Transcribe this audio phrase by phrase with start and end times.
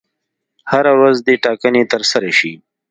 [0.71, 2.53] هره ورځ دي ټاکنې ترسره شي.